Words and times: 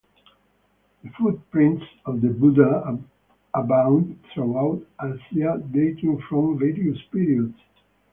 The 1.03 1.11
footprints 1.11 1.85
of 2.07 2.21
the 2.21 2.29
Buddha 2.29 2.97
abound 3.53 4.17
throughout 4.33 4.81
Asia, 4.99 5.61
dating 5.71 6.19
from 6.27 6.57
various 6.57 6.99
periods. 7.11 7.53